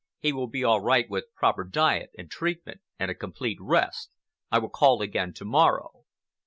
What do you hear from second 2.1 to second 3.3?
and treatment, and a